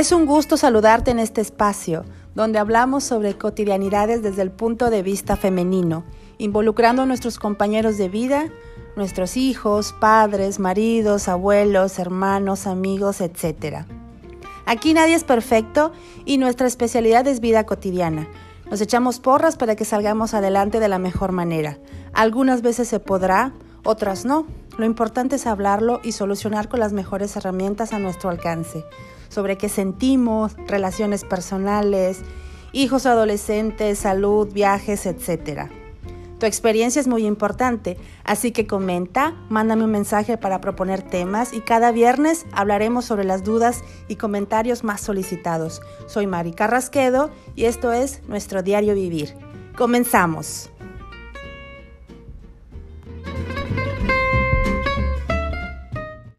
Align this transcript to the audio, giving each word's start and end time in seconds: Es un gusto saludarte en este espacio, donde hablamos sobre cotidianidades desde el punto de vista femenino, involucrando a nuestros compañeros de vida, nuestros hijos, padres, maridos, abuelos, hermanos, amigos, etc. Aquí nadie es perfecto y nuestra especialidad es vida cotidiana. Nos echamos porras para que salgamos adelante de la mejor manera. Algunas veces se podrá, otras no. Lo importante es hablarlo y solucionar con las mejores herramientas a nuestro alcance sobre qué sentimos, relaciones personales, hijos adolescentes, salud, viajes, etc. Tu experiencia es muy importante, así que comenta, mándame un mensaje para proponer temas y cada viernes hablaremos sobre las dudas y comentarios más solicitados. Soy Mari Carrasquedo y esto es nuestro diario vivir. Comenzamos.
Es 0.00 0.12
un 0.12 0.24
gusto 0.24 0.56
saludarte 0.56 1.10
en 1.10 1.18
este 1.18 1.42
espacio, 1.42 2.06
donde 2.34 2.58
hablamos 2.58 3.04
sobre 3.04 3.36
cotidianidades 3.36 4.22
desde 4.22 4.40
el 4.40 4.50
punto 4.50 4.88
de 4.88 5.02
vista 5.02 5.36
femenino, 5.36 6.04
involucrando 6.38 7.02
a 7.02 7.04
nuestros 7.04 7.38
compañeros 7.38 7.98
de 7.98 8.08
vida, 8.08 8.46
nuestros 8.96 9.36
hijos, 9.36 9.92
padres, 10.00 10.58
maridos, 10.58 11.28
abuelos, 11.28 11.98
hermanos, 11.98 12.66
amigos, 12.66 13.20
etc. 13.20 13.84
Aquí 14.64 14.94
nadie 14.94 15.16
es 15.16 15.24
perfecto 15.24 15.92
y 16.24 16.38
nuestra 16.38 16.66
especialidad 16.66 17.26
es 17.26 17.40
vida 17.40 17.66
cotidiana. 17.66 18.26
Nos 18.70 18.80
echamos 18.80 19.20
porras 19.20 19.58
para 19.58 19.76
que 19.76 19.84
salgamos 19.84 20.32
adelante 20.32 20.80
de 20.80 20.88
la 20.88 20.98
mejor 20.98 21.32
manera. 21.32 21.76
Algunas 22.14 22.62
veces 22.62 22.88
se 22.88 23.00
podrá, 23.00 23.52
otras 23.84 24.24
no. 24.24 24.46
Lo 24.78 24.86
importante 24.86 25.36
es 25.36 25.46
hablarlo 25.46 26.00
y 26.02 26.12
solucionar 26.12 26.70
con 26.70 26.80
las 26.80 26.94
mejores 26.94 27.36
herramientas 27.36 27.92
a 27.92 27.98
nuestro 27.98 28.30
alcance 28.30 28.82
sobre 29.30 29.56
qué 29.56 29.70
sentimos, 29.70 30.54
relaciones 30.66 31.24
personales, 31.24 32.20
hijos 32.72 33.06
adolescentes, 33.06 34.00
salud, 34.00 34.52
viajes, 34.52 35.06
etc. 35.06 35.70
Tu 36.38 36.46
experiencia 36.46 37.00
es 37.00 37.06
muy 37.06 37.26
importante, 37.26 37.98
así 38.24 38.50
que 38.50 38.66
comenta, 38.66 39.34
mándame 39.50 39.84
un 39.84 39.90
mensaje 39.90 40.38
para 40.38 40.60
proponer 40.60 41.02
temas 41.02 41.52
y 41.52 41.60
cada 41.60 41.92
viernes 41.92 42.46
hablaremos 42.52 43.04
sobre 43.04 43.24
las 43.24 43.44
dudas 43.44 43.82
y 44.08 44.16
comentarios 44.16 44.82
más 44.82 45.02
solicitados. 45.02 45.82
Soy 46.06 46.26
Mari 46.26 46.52
Carrasquedo 46.52 47.30
y 47.54 47.64
esto 47.64 47.92
es 47.92 48.22
nuestro 48.26 48.62
diario 48.62 48.94
vivir. 48.94 49.34
Comenzamos. 49.76 50.70